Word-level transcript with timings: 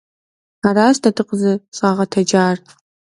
Аращ 0.67 0.95
дэ 1.03 1.09
дыкъызыщӀагъэтэджар. 1.15 2.57